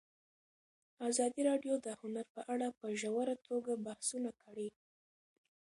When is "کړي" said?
4.43-4.69